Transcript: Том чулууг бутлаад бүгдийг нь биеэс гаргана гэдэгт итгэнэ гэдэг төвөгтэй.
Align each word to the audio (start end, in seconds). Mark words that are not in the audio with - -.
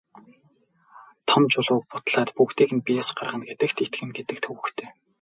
Том 1.29 1.43
чулууг 1.51 1.83
бутлаад 1.91 2.29
бүгдийг 2.37 2.71
нь 2.75 2.83
биеэс 2.85 3.09
гаргана 3.17 3.45
гэдэгт 3.49 3.77
итгэнэ 3.85 4.13
гэдэг 4.17 4.37
төвөгтэй. 4.43 4.87